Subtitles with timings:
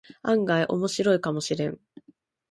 [0.23, 1.79] 案外オモシロイかもしれん